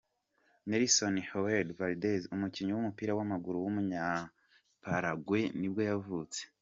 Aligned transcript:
Nelson 0.69 1.15
Haedo 1.29 1.71
Valdez, 1.79 2.21
umukinnyi 2.35 2.71
w’umupira 2.73 3.11
w’amaguru 3.15 3.57
w’umunyaparaguay 3.59 5.43
nibwo 5.59 5.81
yavutse. 5.89 6.41